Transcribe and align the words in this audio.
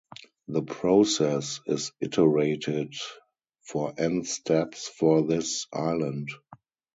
The 0.47 0.63
process 0.63 1.59
is 1.67 1.91
iterated 1.99 2.95
for 3.61 3.93
n 3.99 4.23
steps 4.23 4.87
for 4.87 5.21
this 5.21 5.67
island. 5.71 6.29